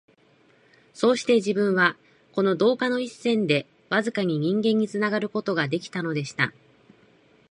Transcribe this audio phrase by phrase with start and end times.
[0.95, 1.95] そうして自分は、
[2.33, 6.53] この道化の一線でわずかに人間につながる事が出来たのでした